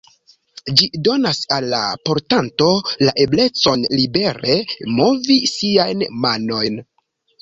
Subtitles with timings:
[0.79, 2.69] Ĝi donas al la portanto
[3.07, 4.57] la eblecon libere
[5.01, 6.83] movi siajn manojn.